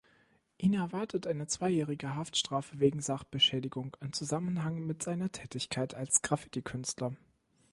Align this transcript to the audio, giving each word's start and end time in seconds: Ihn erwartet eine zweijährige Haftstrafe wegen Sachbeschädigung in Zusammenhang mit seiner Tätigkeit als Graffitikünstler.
Ihn 0.57 0.73
erwartet 0.73 1.27
eine 1.27 1.45
zweijährige 1.45 2.15
Haftstrafe 2.15 2.79
wegen 2.79 3.01
Sachbeschädigung 3.01 3.95
in 4.01 4.13
Zusammenhang 4.13 4.83
mit 4.87 5.03
seiner 5.03 5.31
Tätigkeit 5.31 5.93
als 5.93 6.23
Graffitikünstler. 6.23 7.15